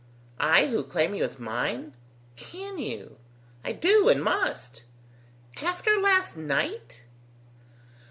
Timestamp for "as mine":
1.25-1.93